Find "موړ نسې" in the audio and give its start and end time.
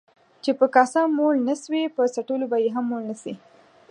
2.91-3.33